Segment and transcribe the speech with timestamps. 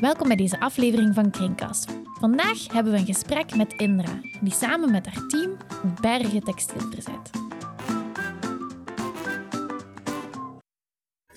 [0.00, 1.90] Welkom bij deze aflevering van Kringkast.
[2.20, 5.56] Vandaag hebben we een gesprek met Indra, die samen met haar team
[6.00, 7.30] bergen textiel verzet.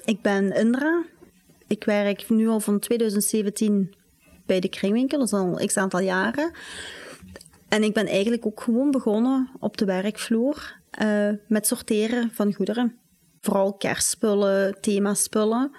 [0.06, 1.04] Ik ben Indra.
[1.68, 3.96] Ik werk nu al van 2017
[4.46, 6.52] bij de Kringwinkel, dat is al x aantal jaren.
[7.70, 13.00] En ik ben eigenlijk ook gewoon begonnen op de werkvloer uh, met sorteren van goederen.
[13.40, 15.72] Vooral kerstspullen, themaspullen.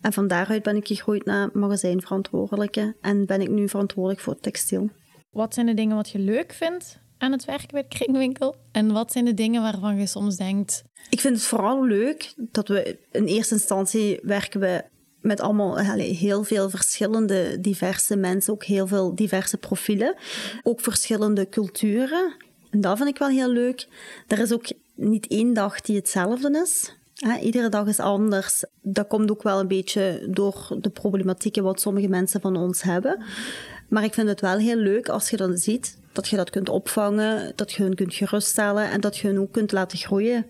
[0.00, 4.90] En van daaruit ben ik gegroeid naar magazijnverantwoordelijke en ben ik nu verantwoordelijk voor textiel.
[5.30, 8.56] Wat zijn de dingen wat je leuk vindt aan het werken bij de kringwinkel?
[8.72, 10.84] En wat zijn de dingen waarvan je soms denkt...
[11.10, 14.84] Ik vind het vooral leuk dat we in eerste instantie werken we
[15.20, 20.16] met allemaal heel veel verschillende diverse mensen, ook heel veel diverse profielen,
[20.62, 22.34] ook verschillende culturen.
[22.70, 23.88] En dat vind ik wel heel leuk.
[24.26, 26.96] Er is ook niet één dag die hetzelfde is.
[27.40, 28.64] Iedere dag is anders.
[28.82, 33.22] Dat komt ook wel een beetje door de problematieken wat sommige mensen van ons hebben.
[33.88, 36.68] Maar ik vind het wel heel leuk als je dan ziet dat je dat kunt
[36.68, 40.46] opvangen, dat je hun kunt geruststellen en dat je hun ook kunt laten groeien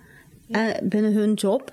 [0.83, 1.73] binnen hun job.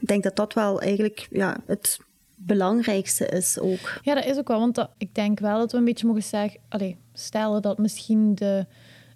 [0.00, 1.98] Ik denk dat dat wel eigenlijk ja, het
[2.34, 4.00] belangrijkste is ook.
[4.02, 6.60] Ja, dat is ook wel, want ik denk wel dat we een beetje mogen zeggen,
[6.68, 8.66] allez, stellen dat misschien de,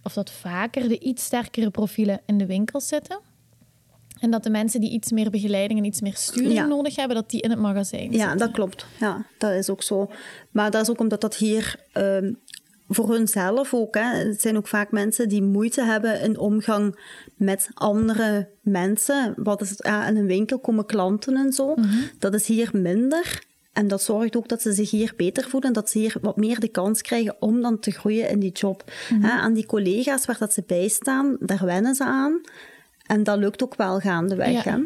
[0.03, 3.21] of dat vaker de iets sterkere profielen in de winkel zitten.
[4.21, 7.31] En dat de mensen die iets meer begeleiding en iets meer sturing nodig hebben, dat
[7.31, 8.21] die in het magazijn zitten.
[8.21, 8.87] Ja, dat klopt.
[8.99, 10.11] Ja, dat is ook zo.
[10.51, 12.33] Maar dat is ook omdat dat hier ehm,
[12.89, 13.95] voor hunzelf ook.
[13.95, 14.17] Hè.
[14.17, 16.99] Het zijn ook vaak mensen die moeite hebben in omgang
[17.37, 19.35] met andere mensen.
[19.37, 19.85] Wat is het?
[19.85, 21.75] Ja, in een winkel komen klanten en zo.
[21.75, 21.89] Mhm.
[22.19, 23.49] Dat is hier minder.
[23.73, 26.61] En dat zorgt ook dat ze zich hier beter voelen, dat ze hier wat meer
[26.61, 28.85] de kans krijgen om dan te groeien in die job.
[29.11, 32.41] Mm aan die collega's waar dat ze bij staan, daar wennen ze aan.
[33.11, 34.65] En dat lukt ook wel gaandeweg.
[34.65, 34.73] Ja.
[34.73, 34.77] Hè?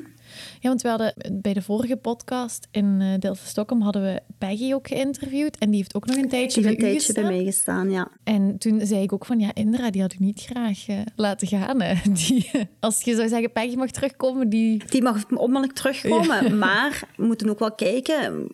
[0.60, 4.74] Ja, want we hadden bij de vorige podcast in uh, Delft Stockholm hadden we Peggy
[4.74, 5.58] ook geïnterviewd.
[5.58, 8.08] En die heeft ook nog een tijdje die bij een tijdje bij mij gestaan, ja.
[8.24, 11.48] En toen zei ik ook van, ja, Indra, die had u niet graag uh, laten
[11.48, 11.80] gaan.
[11.80, 11.94] Hè.
[12.12, 14.82] Die, als je zou zeggen, Peggy mag terugkomen, die...
[14.86, 16.58] Die mag onmiddellijk terugkomen.
[16.58, 18.48] Maar we moeten ook wel kijken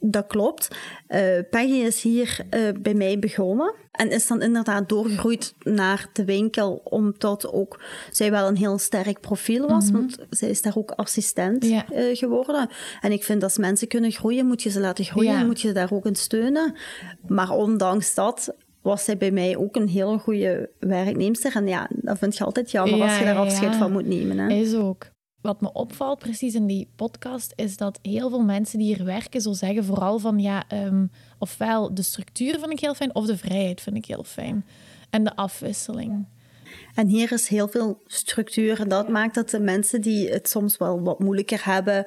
[0.00, 0.68] dat klopt.
[1.08, 1.18] Uh,
[1.50, 6.80] Peggy is hier uh, bij mij begonnen en is dan inderdaad doorgegroeid naar de winkel,
[6.84, 10.00] omdat ook zij wel een heel sterk profiel was, mm -hmm.
[10.00, 11.84] want zij is daar ook assistent ja.
[11.92, 12.68] uh, geworden.
[13.00, 15.44] En ik vind als mensen kunnen groeien, moet je ze laten groeien, ja.
[15.44, 16.74] moet je daar ook in steunen.
[17.26, 21.56] Maar ondanks dat was zij bij mij ook een hele goede werknemster.
[21.56, 24.38] En ja, dat vind je altijd jammer ja, als je daar afscheid van moet nemen.
[24.38, 24.54] Hè.
[24.54, 25.10] Is ook
[25.42, 29.40] wat me opvalt precies in die podcast, is dat heel veel mensen die hier werken
[29.40, 33.36] zo zeggen vooral van ja, um, ofwel de structuur vind ik heel fijn, of de
[33.36, 34.66] vrijheid vind ik heel fijn.
[35.10, 36.26] En de afwisseling.
[36.94, 40.76] En hier is heel veel structuur en dat maakt dat de mensen die het soms
[40.76, 42.06] wel wat moeilijker hebben,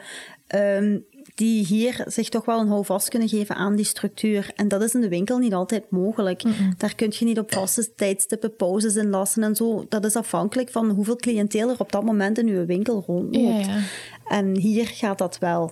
[0.55, 4.51] um, die hier zich toch wel een houvast kunnen geven aan die structuur.
[4.55, 6.43] En dat is in de winkel niet altijd mogelijk.
[6.77, 9.85] Daar kun je niet op vaste tijdstippen pauzes inlassen en zo.
[9.89, 13.65] Dat is afhankelijk van hoeveel cliënteel er op dat moment in uw winkel rondloopt.
[13.65, 13.79] Ja, ja.
[14.27, 15.71] En hier gaat dat wel.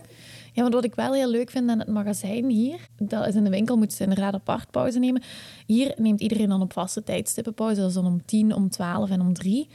[0.54, 3.44] Ja, want wat ik wel heel leuk vind aan het magazijn hier, dat is in
[3.44, 5.22] de winkel moeten ze inderdaad apart pauze nemen.
[5.66, 7.80] Hier neemt iedereen dan op vaste tijdstippen pauze.
[7.80, 9.70] Dat is dan om tien, om twaalf en om drie.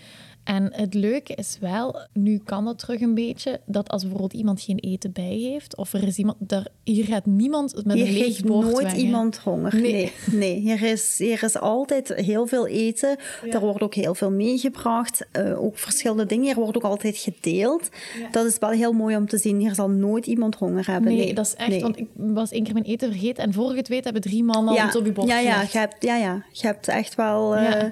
[0.49, 4.61] En het leuke is wel, nu kan dat terug een beetje, dat als bijvoorbeeld iemand
[4.61, 8.13] geen eten bij heeft, of er is iemand, daar, hier gaat niemand met hier een
[8.13, 9.75] leeg bord nooit weg, iemand honger.
[9.75, 10.13] Nee, nee.
[10.31, 10.55] nee.
[10.61, 13.17] Hier, is, hier is altijd heel veel eten.
[13.51, 15.27] Er wordt ook heel veel meegebracht.
[15.33, 16.49] Uh, ook verschillende dingen.
[16.49, 17.89] Er wordt ook altijd gedeeld.
[18.19, 18.29] Ja.
[18.31, 19.59] Dat is wel heel mooi om te zien.
[19.59, 21.13] Hier zal nooit iemand honger hebben.
[21.13, 23.89] Nee, dat is echt, want ik was één keer mijn eten vergeten en voor het
[23.89, 24.93] weet hebben drie mannen ja.
[24.97, 27.57] op je bord ja, ja, je hebt, ja, ja, je hebt echt wel...
[27.57, 27.85] Uh,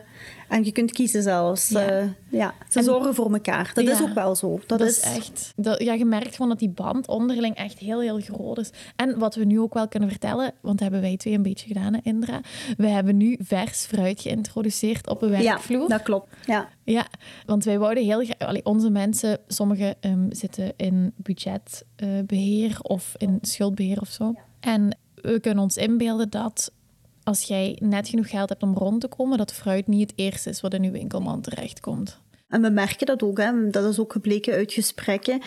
[0.48, 1.68] en je kunt kiezen zelfs.
[1.68, 2.02] Ja.
[2.02, 2.54] Uh, ja.
[2.68, 3.70] Ze zorgen voor elkaar.
[3.74, 3.92] Dat ja.
[3.92, 4.60] is ook wel zo.
[4.66, 5.00] Dat, dat is...
[5.00, 5.52] echt...
[5.56, 8.70] Dat, ja, je merkt gewoon dat die band onderling echt heel, heel groot is.
[8.96, 11.66] En wat we nu ook wel kunnen vertellen, want dat hebben wij twee een beetje
[11.66, 12.40] gedaan, hè, Indra.
[12.76, 15.80] We hebben nu vers fruit geïntroduceerd op een werkvloer.
[15.80, 16.36] Ja, dat klopt.
[16.46, 16.68] Ja.
[16.84, 17.06] Ja,
[17.46, 18.48] want wij wouden heel graag...
[18.48, 24.34] Allee, onze mensen, sommigen um, zitten in budgetbeheer uh, of in schuldbeheer of zo.
[24.60, 26.72] En we kunnen ons inbeelden dat
[27.26, 30.50] als jij net genoeg geld hebt om rond te komen, dat fruit niet het eerste
[30.50, 32.20] is wat in je winkelmand terechtkomt.
[32.48, 33.70] En we merken dat ook, hè.
[33.70, 35.40] dat is ook gebleken uit gesprekken,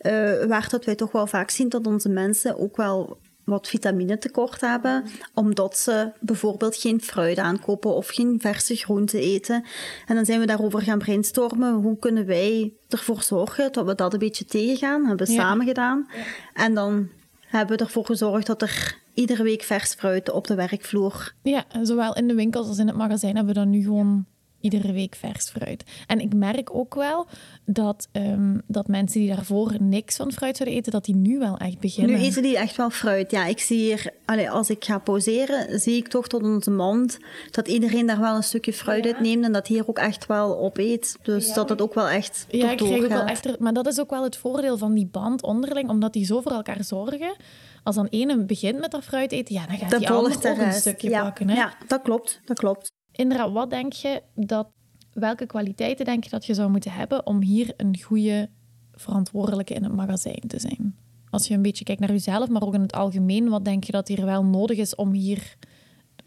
[0.00, 4.18] uh, waar dat wij toch wel vaak zien dat onze mensen ook wel wat vitamine
[4.18, 5.04] tekort hebben,
[5.34, 9.64] omdat ze bijvoorbeeld geen fruit aankopen of geen verse groenten eten.
[10.06, 14.12] En dan zijn we daarover gaan brainstormen, hoe kunnen wij ervoor zorgen dat we dat
[14.12, 15.40] een beetje tegengaan, hebben we ja.
[15.40, 16.06] samen gedaan.
[16.14, 16.62] Ja.
[16.64, 17.08] En dan
[17.46, 21.34] hebben we ervoor gezorgd dat er iedere week vers fruit op de werkvloer.
[21.42, 24.26] Ja, zowel in de winkels als in het magazijn hebben we dan nu gewoon
[24.60, 25.84] iedere week vers fruit.
[26.06, 27.26] En ik merk ook wel
[27.64, 31.56] dat, ehm, dat mensen die daarvoor niks van fruit zouden eten, dat die nu wel
[31.56, 32.16] echt beginnen.
[32.16, 33.30] Nu eten die echt wel fruit.
[33.30, 37.18] Ja, ik zie hier, allee, als ik ga poseren, zie ik toch tot onze mand
[37.50, 39.12] dat iedereen daar wel een stukje fruit Ja.
[39.12, 41.18] uit neemt en dat hier ook echt wel op eet.
[41.22, 43.58] Dus dat het ook wel echt Ja, ik krijg ook wel echt...
[43.58, 46.52] Maar dat is ook wel het voordeel van die band onderling, omdat die zo voor
[46.52, 47.36] elkaar zorgen.
[47.82, 50.42] Als dan ene begint met dat fruit eten, ja, dan gaat Dat die ander volgt
[50.42, 51.48] de ook een stukje ja, pakken.
[51.48, 51.54] Hè?
[51.54, 52.40] ja, dat klopt.
[52.44, 52.92] Dat klopt.
[53.16, 54.68] Indra, wat denk je dat...
[55.12, 58.48] Welke kwaliteiten denk je dat je zou moeten hebben om hier een goede
[58.92, 60.96] verantwoordelijke in het magazijn te zijn?
[61.30, 63.92] Als je een beetje kijkt naar jezelf, maar ook in het algemeen, wat denk je
[63.92, 65.56] dat hier wel nodig is om hier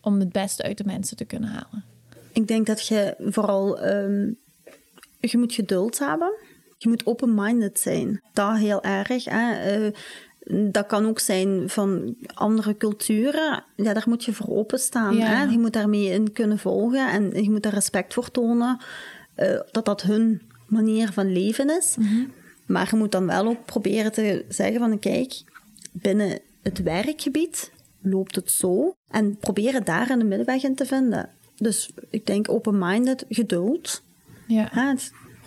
[0.02, 1.84] om het beste uit de mensen te kunnen halen?
[2.34, 3.80] Ik denk dat je vooral...
[3.80, 4.32] ehm,
[5.20, 6.34] je moet geduld hebben.
[6.78, 8.22] Je moet open-minded zijn.
[8.34, 9.26] Dat heel erg.
[9.26, 9.54] Hè?
[9.54, 9.94] Eh,
[10.72, 13.64] dat kan ook zijn van andere culturen.
[13.76, 15.16] Ja, daar moet je voor openstaan.
[15.16, 15.26] Ja.
[15.26, 15.44] Hè?
[15.44, 18.78] Je moet daarmee in kunnen volgen en je moet daar respect voor tonen.
[19.36, 21.96] eh, dat dat hun manier van leven is.
[22.66, 25.42] Maar je moet dan wel ook proberen te zeggen van kijk,
[25.92, 27.72] binnen het werkgebied
[28.02, 28.96] loopt het zo.
[29.08, 31.30] En proberen daar een middenweg in te vinden.
[31.58, 34.02] Dus ik denk open-minded, geduld.
[34.48, 34.96] Ja.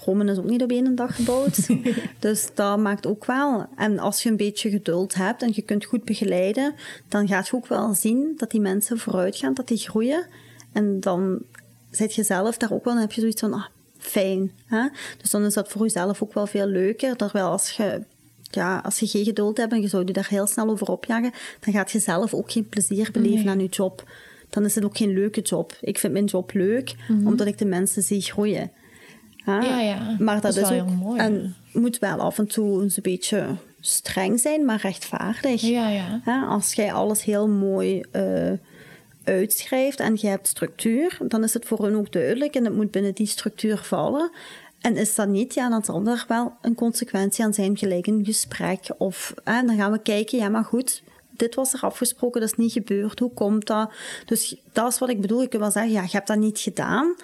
[0.04, 1.66] Rome is ook niet op één dag gebouwd.
[2.18, 3.66] dus dat maakt ook wel.
[3.76, 6.74] En als je een beetje geduld hebt en je kunt goed begeleiden,
[7.08, 10.26] dan gaat je ook wel zien dat die mensen vooruit gaan, dat die groeien.
[10.72, 11.42] En dan
[11.90, 13.64] zit je zelf daar ook wel, dan heb je zoiets van, ah,
[13.98, 14.52] fijn.
[14.66, 14.88] Hè?
[15.20, 17.16] Dus dan is dat voor jezelf ook wel veel leuker.
[17.16, 18.02] Terwijl als je,
[18.42, 21.32] ja, als je geen geduld hebt en je zou je daar heel snel over opjagen,
[21.60, 23.48] dan gaat je zelf ook geen plezier beleven Nee.
[23.48, 24.10] aan je job.
[24.50, 25.76] Dan is het ook geen leuke job.
[25.80, 26.94] Ik vind mijn job leuk,
[27.24, 28.70] omdat ik de mensen zie groeien.
[29.44, 29.58] Hè?
[29.58, 30.16] Ja, ja.
[30.18, 33.02] Maar dat, Dat is ook, heel mooi, En moet wel af en toe eens een
[33.02, 33.46] beetje
[33.80, 35.60] streng zijn, maar rechtvaardig.
[35.60, 36.20] Ja, ja.
[36.24, 38.52] Hè, Als jij alles heel mooi eh,
[39.24, 42.90] uitschrijft en je hebt structuur, dan is het voor hun ook duidelijk en het moet
[42.90, 44.30] binnen die structuur vallen.
[44.80, 48.24] En is dat niet, ja, dan zal er wel een consequentie aan zijn, gelijk een
[48.24, 48.88] gesprek.
[48.98, 52.56] Of hè, dan gaan we kijken, ja, maar goed, dit was er afgesproken, dat is
[52.56, 53.18] niet gebeurd.
[53.18, 53.92] Hoe komt dat?
[54.26, 55.42] Dus dat is wat ik bedoel.
[55.42, 57.14] Ik kan wel zeggen, ja, je hebt dat niet gedaan.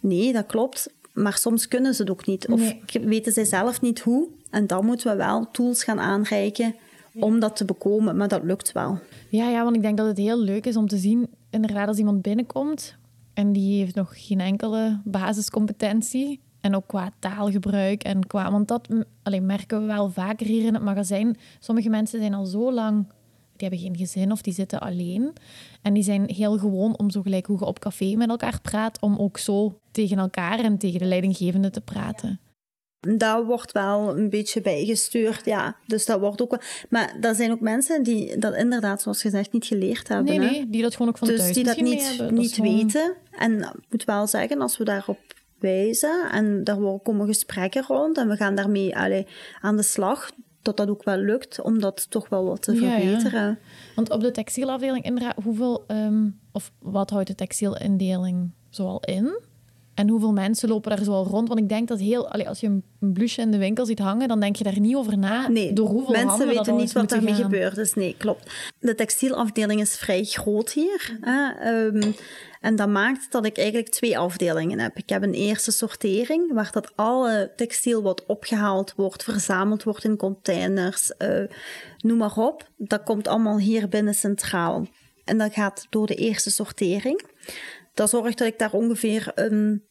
[0.00, 0.88] Nee, dat klopt.
[1.12, 2.48] Maar soms kunnen ze het ook niet.
[2.48, 3.06] Of Nee.
[3.06, 4.28] weten zij zelf niet hoe.
[4.50, 6.74] En dan moeten we wel tools gaan aanreiken
[7.14, 8.16] om dat te bekomen.
[8.16, 8.98] Maar dat lukt wel.
[9.28, 11.98] Ja, ja, want ik denk dat het heel leuk is om te zien, inderdaad, als
[11.98, 12.96] iemand binnenkomt
[13.34, 16.40] en die heeft nog geen enkele basiscompetentie.
[16.60, 18.50] En ook qua taalgebruik en qua...
[18.50, 21.36] Want dat mm, allee, merken we wel vaker hier in het magazijn.
[21.58, 23.06] Sommige mensen zijn al zo lang...
[23.60, 25.32] Die hebben geen gezin of die zitten alleen.
[25.82, 29.00] En die zijn heel gewoon om zo gelijk hoe je op café met elkaar praat...
[29.00, 32.40] om ook zo tegen elkaar en tegen de leidinggevende te praten.
[33.16, 35.76] Daar wordt wel een beetje bijgestuurd, ja.
[35.86, 36.60] Dus dat wordt ook wel...
[36.88, 40.38] Maar er zijn ook mensen die dat inderdaad, zoals gezegd, niet geleerd hebben.
[40.38, 40.50] Nee, hè.
[40.50, 42.18] nee, die dat gewoon ook van dus thuis die dat niet.
[42.18, 43.14] Dat gewoon- weten.
[43.30, 45.18] En ik moet wel zeggen, als we daarop
[45.58, 49.26] wijzen en daar komen gesprekken rond en we gaan daarmee allee,
[49.60, 50.30] aan de slag,
[50.62, 53.00] dat dat ook wel lukt om dat toch wel wat te Ja, ja.
[53.00, 53.58] verbeteren.
[53.94, 59.38] Want op de textielafdeling, Indra, hoeveel, ehm, of wat houdt de textielindeling zoal in?
[60.00, 61.48] En hoeveel mensen lopen daar zoal rond?
[61.48, 64.28] Want ik denk dat heel, allee, als je een blouseje in de winkel ziet hangen,
[64.28, 65.48] dan denk je daar niet over na.
[65.48, 67.42] Nee, door hoeveel mensen weten niet wat daarmee gaan.
[67.42, 67.94] gebeurd is.
[67.94, 68.52] Nee, klopt.
[68.78, 71.18] De textielafdeling is vrij groot hier.
[71.20, 71.50] Hè?
[71.50, 72.12] Ehm,
[72.60, 74.96] en dat maakt dat ik eigenlijk twee afdelingen heb.
[74.96, 80.16] Ik heb een eerste sortering, waar dat alle textiel wat opgehaald wordt, verzameld wordt in
[80.16, 81.42] containers, eh,
[81.98, 82.68] noem maar op.
[82.76, 84.86] Dat komt allemaal hier binnen centraal.
[85.24, 87.22] En dat gaat door de eerste sortering.
[87.94, 89.88] Dat zorgt dat ik daar ongeveer een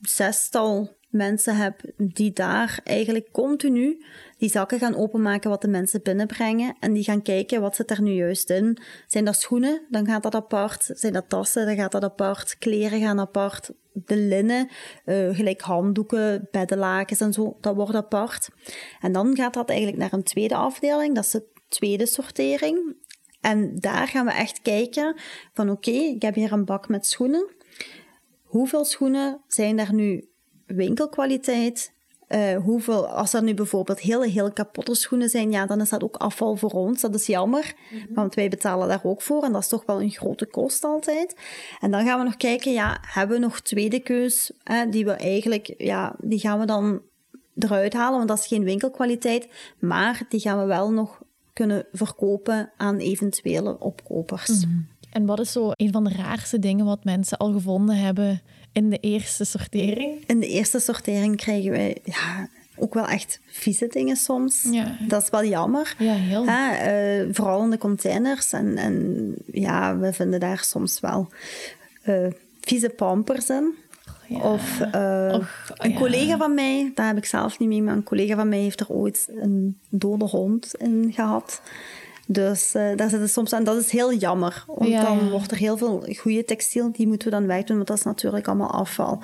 [0.00, 4.04] zestal mensen heb die daar eigenlijk continu
[4.38, 8.02] die zakken gaan openmaken wat de mensen binnenbrengen en die gaan kijken wat zit er
[8.02, 8.78] nu juist in.
[9.06, 10.90] Zijn dat schoenen, dan gaat dat apart.
[10.92, 12.58] Zijn dat tassen, dan gaat dat apart.
[12.58, 13.70] Kleren gaan apart.
[13.92, 14.68] De linnen,
[15.04, 18.48] eh, gelijk handdoeken, beddenlakens en zo, dat wordt apart.
[19.00, 22.96] En dan gaat dat eigenlijk naar een tweede afdeling, dat is de tweede sortering.
[23.40, 25.16] En daar gaan we echt kijken
[25.54, 27.48] van oké, ik heb hier een bak met schoenen
[28.50, 30.28] hoeveel schoenen zijn er nu
[30.66, 31.92] winkelkwaliteit?
[32.26, 36.02] Eh, hoeveel, als er nu bijvoorbeeld hele, heel kapotte schoenen zijn, ja, dan is dat
[36.02, 37.00] ook afval voor ons.
[37.00, 37.74] Dat is jammer,
[38.14, 41.36] want wij betalen daar ook voor en dat is toch wel een grote kost altijd.
[41.80, 45.12] En dan gaan we nog kijken, ja, hebben we nog tweede keus, hè, die we
[45.12, 47.02] eigenlijk, ja, die gaan we dan
[47.58, 51.20] eruit halen, want dat is geen winkelkwaliteit, maar die gaan we wel nog
[51.52, 54.64] kunnen verkopen aan eventuele opkopers.
[55.10, 58.40] En wat is zo een van de raarste dingen wat mensen al gevonden hebben
[58.72, 60.24] in de eerste sortering?
[60.26, 64.68] In de eerste sortering krijgen wij ja, ook wel echt vieze dingen soms.
[64.70, 64.96] Ja.
[65.08, 65.94] Dat is wel jammer.
[65.98, 66.44] Ja, heel.
[66.46, 68.52] Hè, eh, vooral in de containers.
[68.52, 71.28] En, en ja, we vinden daar soms wel
[72.02, 72.26] eh,
[72.60, 73.74] vieze pampers in.
[74.42, 75.38] Of uh,
[75.76, 78.58] een collega van mij, daar heb ik zelf niet mee, maar een collega van mij
[78.58, 81.60] heeft er ooit een dode hond in gehad.
[82.32, 83.64] Dus uh, daar zit het soms aan.
[83.64, 84.64] Dat is heel jammer.
[84.66, 87.96] Want dan wordt er heel veel goede textiel, die moeten we dan wegdoen, want dat
[87.96, 89.22] is natuurlijk allemaal afval.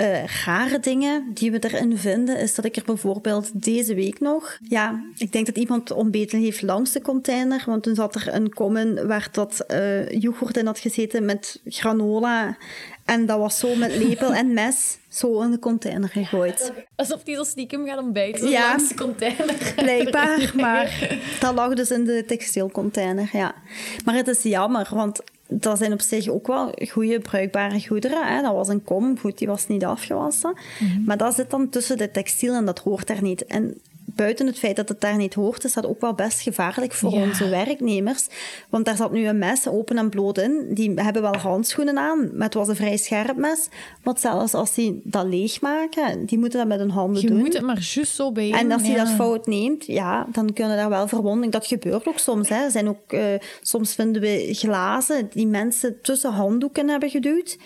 [0.00, 4.58] Uh, rare dingen die we erin vinden, is dat ik er bijvoorbeeld deze week nog,
[4.68, 8.52] ja, ik denk dat iemand ontbeten heeft langs de container, want toen zat er een
[8.52, 12.56] kommen waar dat uh, yoghurt in had gezeten met granola
[13.04, 16.72] en dat was zo met lepel en mes zo in de container gegooid.
[16.96, 19.56] Alsof die zo stiekem gaat ontbijten ja, langs de container.
[19.76, 23.54] Blijkbaar, maar dat lag dus in de textielcontainer, ja.
[24.04, 28.26] Maar het is jammer, want dat zijn op zich ook wel goede, bruikbare goederen.
[28.26, 28.42] Hè.
[28.42, 30.54] Dat was een kom, goed, die was niet afgewassen.
[30.80, 31.04] Mhm.
[31.04, 33.46] Maar dat zit dan tussen de textiel en dat hoort daar niet.
[33.46, 36.92] En buiten het feit dat het daar niet hoort, is dat ook wel best gevaarlijk
[36.92, 38.26] voor onze werknemers.
[38.68, 40.66] Want daar zat nu een mes open en bloot in.
[40.70, 43.68] Die hebben wel handschoenen aan, maar het was een vrij scherp mes.
[44.02, 47.36] Want zelfs als die dat leegmaken, die moeten dat met hun handen doen.
[47.36, 50.52] Je moet het maar juist zo bij En als hij dat fout neemt, ja, dan
[50.52, 51.50] kunnen daar wel verwondingen.
[51.50, 52.48] Dat gebeurt ook soms.
[52.48, 52.70] Hè.
[52.70, 53.24] Zijn ook, uh,
[53.62, 57.56] soms vinden we glazen die mensen tussen handdoeken hebben geduwd.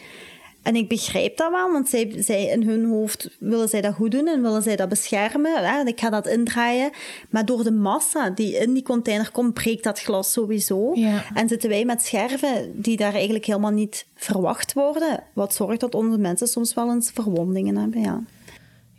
[0.62, 4.10] En ik begrijp dat wel, want zij, zij in hun hoofd willen zij dat goed
[4.10, 5.64] doen en willen zij dat beschermen.
[5.64, 5.84] Hè?
[5.84, 6.90] Ik ga dat indraaien.
[7.30, 10.92] Maar door de massa die in die container komt, breekt dat glas sowieso.
[11.34, 15.22] En zitten wij met scherven die daar eigenlijk helemaal niet verwacht worden.
[15.32, 18.00] Wat zorgt dat onze mensen soms wel eens verwondingen hebben.
[18.00, 18.22] Ja.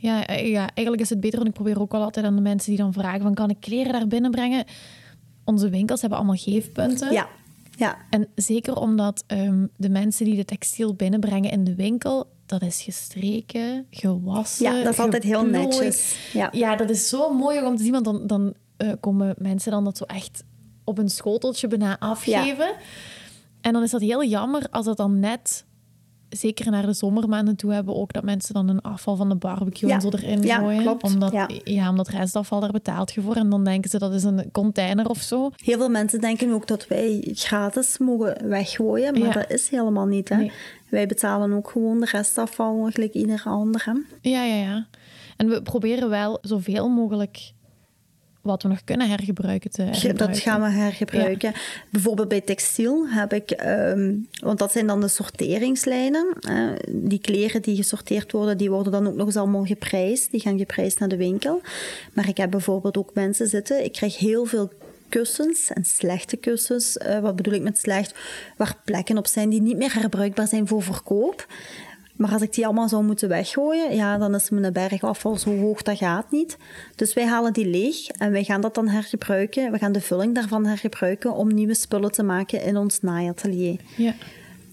[0.02, 2.42] Ja, eh, ja, eigenlijk is het beter, want ik probeer ook al altijd aan de
[2.42, 4.66] mensen die dan vragen van kan ik kleren daar binnen brengen?
[5.44, 7.14] Onze winkels hebben allemaal geefpunten.
[7.14, 7.28] Ja.
[7.80, 7.98] Ja.
[8.10, 12.82] En zeker omdat um, de mensen die de textiel binnenbrengen in de winkel, dat is
[12.82, 14.72] gestreken, gewassen.
[14.72, 16.30] Ja, dat is altijd heel netjes.
[16.34, 16.50] Ja.
[16.52, 19.84] ja, dat is zo mooi om te zien, want dan, dan uh, komen mensen dan
[19.84, 20.44] dat zo echt
[20.84, 22.68] op een schoteltje bijna afgeven.
[22.68, 22.76] Ja.
[23.62, 25.66] En dan is dat heel jammer als dat dan net
[26.30, 29.92] zeker naar de zomermaanden toe hebben ook dat mensen dan een afval van de barbecue
[29.92, 30.82] en zo erin ja, gooien.
[30.82, 31.04] Klopt.
[31.04, 31.50] Omdat, ja.
[31.64, 31.90] ja.
[31.90, 33.36] omdat restafval, daar betaalt je voor.
[33.36, 35.52] En dan denken ze dat is een container of zo.
[35.56, 40.30] Heel veel mensen denken ook dat wij gratis mogen weggooien, maar dat is helemaal niet.
[40.30, 40.52] Hè?
[40.90, 44.04] Wij betalen ook gewoon de restafval, gelijk iedere andere.
[44.22, 44.88] Ja, ja, ja.
[45.38, 47.52] En we proberen wel zoveel mogelijk
[48.50, 50.28] wat we nog kunnen hergebruiken te hergebruiken.
[50.28, 51.54] Dat gaan we hergebruiken.
[51.90, 56.28] Bijvoorbeeld bij textiel heb ik, ehm, want dat zijn dan de sorteringslijnen.
[56.88, 60.32] die kleren die gesorteerd worden, die worden dan ook nog eens allemaal geprijsd.
[60.32, 61.62] Die gaan geprijsd naar de winkel.
[62.14, 64.72] Maar ik heb bijvoorbeeld ook mensen zitten, ik krijg heel veel
[65.10, 66.98] kussens en slechte kussens.
[66.98, 68.14] Uh, wat bedoel ik met slecht?
[68.58, 71.48] Waar plekken op zijn die niet meer herbruikbaar zijn voor verkoop.
[72.20, 75.82] Maar als ik die allemaal zou moeten weggooien, ja, dan is mijn bergafval zo hoog,
[75.82, 76.58] dat gaat niet.
[76.96, 79.72] Dus wij halen die leeg en wij gaan dat dan hergebruiken.
[79.72, 83.80] We gaan de vulling daarvan hergebruiken om nieuwe spullen te maken in ons naaiatelier.
[83.98, 84.14] Ja.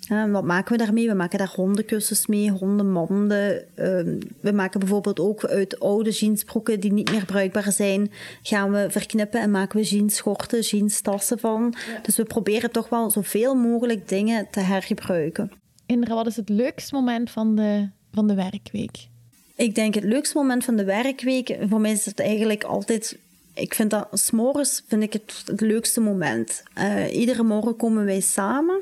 [0.09, 1.09] En wat maken we daarmee?
[1.09, 3.65] We maken daar hondenkussens mee, hondenmanden.
[3.77, 3.87] Uh,
[4.41, 8.11] we maken bijvoorbeeld ook uit oude jeansbroeken die niet meer bruikbaar zijn,
[8.43, 11.75] gaan we verknippen en maken we jeansschorten, jeanstassen van.
[12.03, 15.51] Dus we proberen toch wel zoveel mogelijk dingen te hergebruiken.
[15.87, 19.09] Indra, wat is het leukste moment van de, van de werkweek?
[19.55, 23.19] Ik denk het leukste moment van de werkweek, voor mij is het eigenlijk altijd
[23.57, 26.63] ik vind dat s'morgens vind ik het, leukste moment.
[26.79, 28.81] Uh, iedere morgen komen wij samen.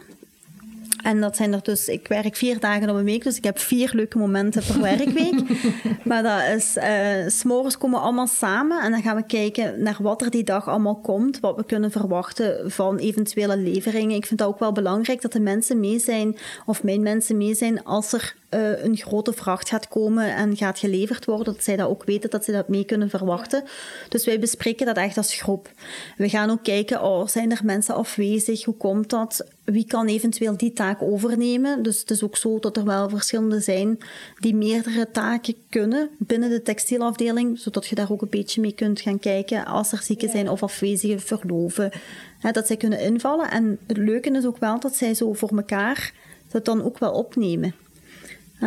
[1.02, 3.58] En dat zijn er dus, ik werk vier dagen op een week, dus ik heb
[3.58, 5.42] vier leuke momenten per werkweek.
[6.04, 9.96] maar dat is, uh, s'morgens komen we allemaal samen en dan gaan we kijken naar
[10.00, 14.16] wat er die dag allemaal komt, wat we kunnen verwachten van eventuele leveringen.
[14.16, 16.36] Ik vind dat ook wel belangrijk dat de mensen mee zijn,
[16.66, 20.78] of mijn mensen mee zijn, als er uh, een grote vracht gaat komen en gaat
[20.78, 23.64] geleverd worden, dat zij dat ook weten, dat ze dat mee kunnen verwachten.
[24.08, 25.70] Dus wij bespreken dat echt als groep.
[26.16, 28.64] We gaan ook kijken, oh, zijn er mensen afwezig?
[28.64, 29.46] Hoe komt dat?
[29.64, 31.82] Wie kan eventueel die taak overnemen?
[31.82, 33.98] Dus het is ook zo dat er wel verschillende zijn
[34.38, 39.00] die meerdere taken kunnen binnen de textielafdeling, zodat je daar ook een beetje mee kunt
[39.00, 41.90] gaan kijken als er zieken zijn of afwezigen verloven.
[42.38, 43.50] Hè, dat zij kunnen invallen.
[43.50, 46.12] En het leuke is ook wel dat zij zo voor elkaar
[46.50, 47.74] dat dan ook wel opnemen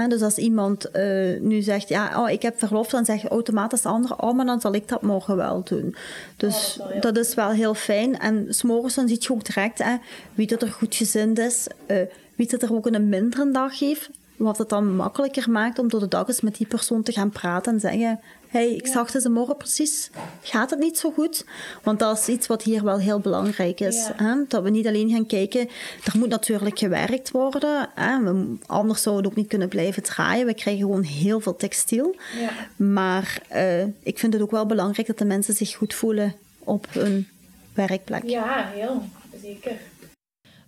[0.05, 3.81] dus als iemand uh, nu zegt, ja, oh, ik heb verlof, dan zeg je automatisch
[3.81, 5.95] de andere, oh, maar dan zal ik dat morgen wel doen.
[6.37, 8.19] Dus oh, dat, is wel heel fijn.
[8.19, 9.95] En s'morgens dan zie je ook direct hè,
[10.33, 11.97] wie dat er goed gezind is, uh,
[12.35, 14.09] wie dat er ook een mindere dag heeft.
[14.35, 17.29] Wat het dan makkelijker maakt om door de dag eens met die persoon te gaan
[17.29, 20.09] praten en zeggen: hey, ik zag deze morgen precies,
[20.41, 21.45] gaat het niet zo goed?
[21.83, 24.09] Want dat is iets wat hier wel heel belangrijk is.
[24.13, 24.35] Hè?
[24.47, 25.67] Dat we niet alleen gaan kijken,
[26.03, 27.89] er moet natuurlijk gewerkt worden.
[27.95, 28.23] Hè?
[28.23, 30.45] We, anders zouden we ook niet kunnen blijven draaien.
[30.45, 32.15] We krijgen gewoon heel veel textiel.
[32.39, 32.51] Ja.
[32.75, 36.87] Maar uh, ik vind het ook wel belangrijk dat de mensen zich goed voelen op
[36.89, 37.27] hun
[37.73, 38.23] werkplek.
[38.23, 39.03] Ja, heel
[39.41, 39.77] zeker.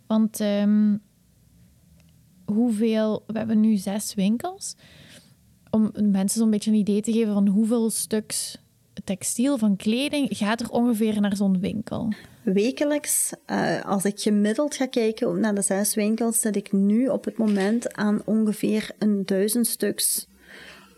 [0.08, 1.02] Want um,
[2.46, 3.24] hoeveel...
[3.28, 4.76] We hebben nu zes winkels.
[5.70, 8.58] Om mensen zo'n beetje een idee te geven van hoeveel stuks
[9.04, 12.14] textiel van kleding gaat er ongeveer naar zo'n winkel?
[12.44, 17.26] Wekelijks, uh, als ik gemiddeld ga kijken naar de zes winkels, zit ik nu op
[17.26, 20.28] het moment aan ongeveer een duizend stuks.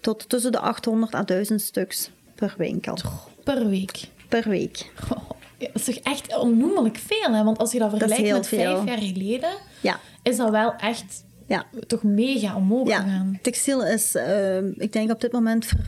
[0.01, 2.97] Tot tussen de 800 à 1000 stuks per winkel.
[3.43, 4.07] Per week?
[4.29, 4.91] Per week.
[5.11, 7.43] Oh, dat is toch echt onnoemelijk veel, hè?
[7.43, 9.49] Want als je dat vergelijkt met vijf jaar geleden,
[9.81, 9.99] ja.
[10.23, 11.65] is dat wel echt ja.
[11.87, 13.01] toch mega omhoog ja.
[13.01, 13.39] gegaan.
[13.41, 15.79] Textiel is, uh, ik denk op dit moment, ver,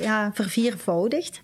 [0.00, 1.42] ja, verviervoudigd.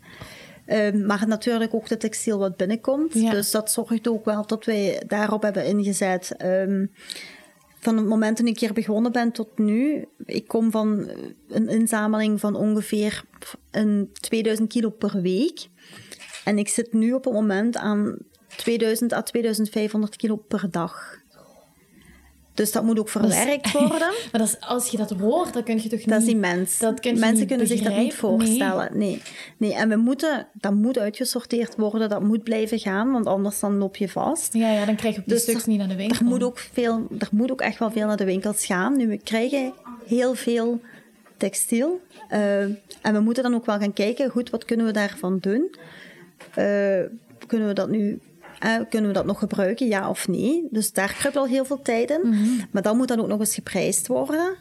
[0.66, 3.12] Um, maar natuurlijk ook de textiel wat binnenkomt.
[3.12, 6.34] Dus dat zorgt ook wel dat wij daarop hebben ingezet.
[6.44, 6.90] Um,
[7.84, 11.10] van het moment dat ik hier begonnen ben tot nu, ik kom van
[11.48, 13.24] een inzameling van ongeveer
[13.70, 15.68] een 2000 kilo per week.
[16.44, 18.16] En ik zit nu op het moment aan
[18.56, 21.22] 2000 à 2500 kilo per dag.
[22.54, 23.98] Dus dat moet ook verwerkt worden.
[24.32, 26.08] maar dat is, als je dat hoort, dan kun je toch niet...
[26.08, 26.78] Dat is immens.
[26.78, 28.98] Dat kun Mensen kunnen zich dat niet voorstellen.
[28.98, 29.22] Nee.
[29.56, 29.74] nee.
[29.74, 33.96] En we moeten, dat moet uitgesorteerd worden, dat moet blijven gaan, want anders dan loop
[33.96, 34.52] je vast.
[34.52, 36.18] Ja, ja dan krijg je ook die dus stuks niet naar de winkel.
[36.18, 38.96] Er moet, ook veel, er moet ook echt wel veel naar de winkels gaan.
[38.96, 39.72] Nu, we krijgen
[40.06, 40.80] heel veel
[41.36, 42.00] textiel.
[42.30, 42.62] Uh,
[43.00, 45.74] en we moeten dan ook wel gaan kijken, goed, wat kunnen we daarvan doen?
[46.58, 47.00] Uh,
[47.46, 48.20] kunnen we dat nu
[48.88, 50.68] kunnen we dat nog gebruiken, ja of nee?
[50.70, 52.20] Dus daar kruipt al heel veel tijd in.
[52.22, 52.64] Mhm.
[52.70, 54.54] Maar dan moet dat ook nog eens geprijsd worden.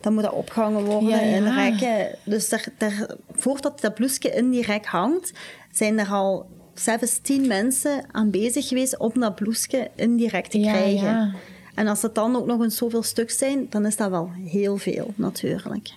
[0.00, 2.18] Dan moet dat opgehangen worden ja, in rekken.
[2.24, 5.32] Dus daar, daar, voordat dat blouseje in die rek hangt,
[5.72, 10.46] zijn er al zelfs tien mensen aan bezig geweest om dat blouseje in die rek
[10.46, 11.34] te krijgen.
[11.74, 14.76] En als het dan ook nog eens zoveel stuk zijn, dan is dat wel heel
[14.76, 15.90] veel natuurlijk.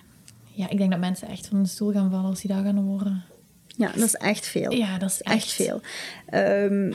[0.54, 2.76] Ja, ik denk dat mensen echt van de stoel gaan vallen als die daar gaan
[2.76, 3.24] horen.
[3.66, 4.72] Ja, dat is echt veel.
[4.72, 5.80] Ja, dat is echt, veel.
[6.34, 6.94] Um,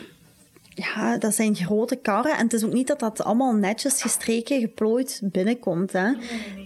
[0.77, 2.37] ja, dat zijn grote karren.
[2.37, 5.91] En het is ook niet dat dat allemaal netjes gestreken, geplooid binnenkomt.
[5.91, 6.13] Hè.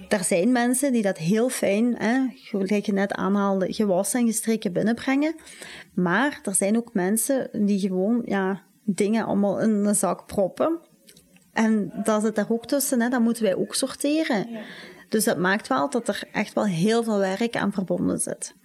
[0.10, 4.74] Er zijn mensen die dat heel fijn, hè, gelijk je net aanhaalde, gewassen en gestreken
[4.74, 5.36] binnenbrengen.
[5.94, 10.80] Maar er zijn ook mensen die gewoon ja, dingen allemaal in een zak proppen.
[11.54, 14.48] En dat zit daar ook tussen, hè, dat moeten wij ook sorteren.
[15.10, 18.56] Dus dat maakt wel dat er echt wel heel veel werk aan verbonden zit.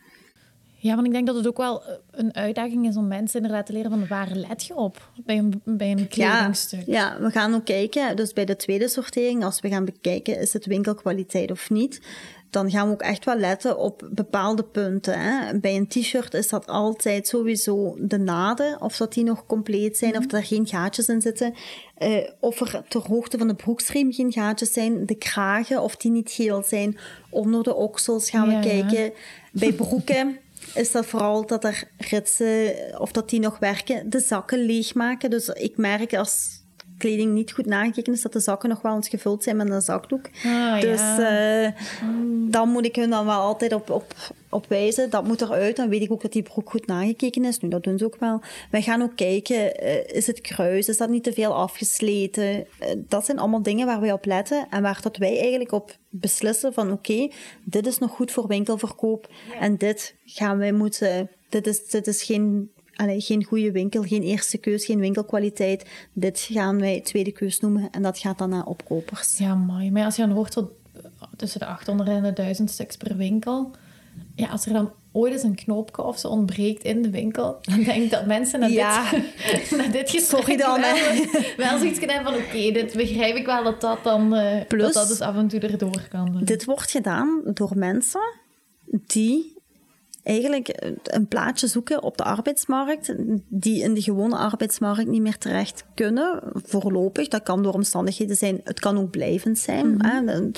[0.86, 3.66] Ja, want ik denk dat het ook wel eh, een uitdaging is om mensen inderdaad
[3.66, 6.86] te leren van waar let je op bij een, bij een kledingstuk.
[6.86, 10.40] Ja, ja, we gaan ook kijken, dus bij de tweede sortering, als we gaan bekijken,
[10.40, 12.00] is het winkelkwaliteit of niet,
[12.50, 15.20] dan gaan we ook echt wel letten op bepaalde punten.
[15.20, 15.58] Hè.
[15.58, 20.16] Bij een t-shirt is dat altijd sowieso de naden, of dat die nog compleet zijn,
[20.16, 20.36] of mhm.
[20.36, 21.54] er geen gaatjes in zitten.
[21.98, 26.10] Uh, of er ter hoogte van de broekstriem geen gaatjes zijn, de kragen, of die
[26.10, 26.98] niet geel zijn.
[27.30, 29.12] Onder de oksels gaan we kijken.
[29.52, 30.38] Bij broeken
[30.76, 35.30] is dat vooral dat er ritsen, of dat die nog werken, de zakken leegmaken.
[35.30, 36.55] Dus ik merk als
[36.98, 39.80] kleding niet goed nagekeken is, dat de zakken nog wel eens gevuld zijn met een
[39.80, 40.30] zakdoek.
[40.44, 41.68] Ah, dus uh,
[42.50, 44.14] dan moet ik hun dan wel altijd op, op,
[44.48, 45.10] op wijzen.
[45.10, 45.76] Dat moet eruit.
[45.76, 47.58] Dan weet ik ook dat die broek goed nagekeken is.
[47.58, 48.40] Nu, dat doen ze ook wel.
[48.70, 50.88] Wij gaan ook kijken, uh, is het kruis?
[50.88, 52.54] Is dat niet te veel afgesleten?
[52.54, 52.64] Uh,
[52.96, 54.66] dat zijn allemaal dingen waar wij op letten.
[54.70, 57.28] En waar dat wij eigenlijk op beslissen van oké,
[57.64, 59.28] dit is nog goed voor winkelverkoop.
[59.60, 61.30] En dit gaan wij moeten...
[61.48, 65.86] Dit is, dit is geen allee, geen goede winkel, geen eerste keus, geen winkelkwaliteit.
[66.12, 69.38] Dit gaan wij tweede keus noemen en dat gaat dan naar opkopers.
[69.38, 69.90] Ja, mooi.
[69.90, 70.70] Maar als je dan hoort wat
[71.36, 73.70] tussen de 800 en de 1000 stuks per winkel,
[74.34, 77.82] ja, als er dan ooit eens een knoopje of zo ontbreekt in de winkel, dan
[77.82, 79.10] denk ik dat mensen naar ja.
[79.10, 80.96] dit, naar dit gesprek dan, wel,
[81.56, 84.82] wel zoiets kunnen hebben van oké, dit begrijp ik wel dat dat dan uh, Plus,
[84.82, 86.40] dat, dat dus af en toe erdoor kan.
[86.44, 88.34] Dit wordt gedaan door mensen
[88.84, 89.55] die
[90.26, 93.14] eigenlijk een plaatje zoeken op de arbeidsmarkt
[93.48, 97.28] die in de gewone arbeidsmarkt niet meer terecht kunnen, voorlopig.
[97.28, 99.94] Dat kan door omstandigheden zijn, het kan ook blijvend zijn.
[99.94, 100.06] Mhm.
[100.06, 100.50] hè?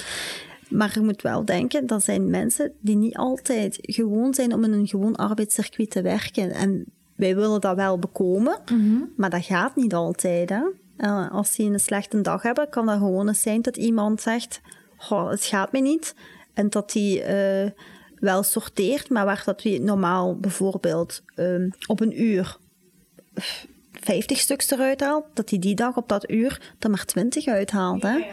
[0.69, 4.73] Maar je moet wel denken, dat zijn mensen die niet altijd gewoon zijn om in
[4.73, 6.51] een gewoon arbeidscircuit te werken.
[6.51, 9.03] En wij willen dat wel bekomen, mhm.
[9.17, 10.49] maar dat gaat niet altijd.
[10.49, 10.63] Hè?
[10.99, 14.61] Uh, als die een slechte dag hebben, kan dat gewoon eens zijn dat iemand zegt,
[15.09, 16.15] het gaat me niet.
[16.55, 17.21] En dat die...
[17.21, 17.71] Uh,
[18.21, 22.57] wel sorteert, maar waar dat we normaal bijvoorbeeld um, op een uur
[23.93, 28.03] 50 stuks eruit haalt, dat hij die dag op dat uur er maar 20 uithaalt.
[28.03, 28.27] Hè?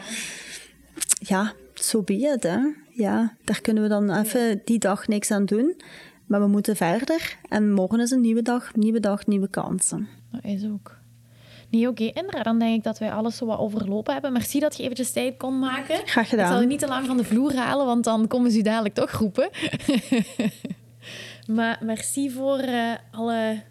[1.20, 2.58] Ja, zo so be hè.
[2.90, 5.82] Ja, daar kunnen we dan even die dag niks aan doen.
[6.26, 7.38] Maar we moeten verder.
[7.50, 10.08] En morgen is een nieuwe dag, nieuwe dag, nieuwe kansen.
[10.32, 10.98] Dat is ook.
[11.70, 11.90] Nee, oké.
[11.90, 12.08] Okay.
[12.08, 14.32] Inderdaad, dan denk ik dat wij alles zo wat overlopen hebben.
[14.34, 16.08] Merci dat je eventjes tijd kon maken.
[16.08, 16.46] Graag gedaan.
[16.46, 18.62] Ik zal je niet te lang van de vloer halen, want dan komen ze u
[18.62, 19.50] dadelijk toch roepen.
[21.58, 23.64] maar merci voor uh, alle,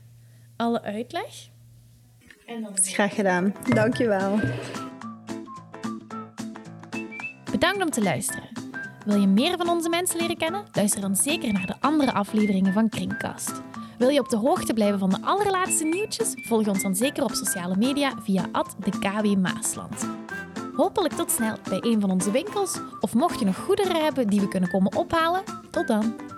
[0.56, 1.48] alle uitleg.
[2.46, 2.76] En dan...
[2.82, 3.54] Graag gedaan.
[3.74, 4.38] Dankjewel.
[7.50, 8.48] Bedankt om te luisteren.
[9.04, 10.64] Wil je meer van onze mensen leren kennen?
[10.72, 13.52] Luister dan zeker naar de andere afleveringen van Kringkast.
[13.98, 16.34] Wil je op de hoogte blijven van de allerlaatste nieuwtjes?
[16.34, 20.08] Volg ons dan zeker op sociale media via de KB Maasland.
[20.76, 22.80] Hopelijk tot snel bij een van onze winkels.
[23.00, 26.33] Of mocht je nog goederen hebben die we kunnen komen ophalen, tot dan.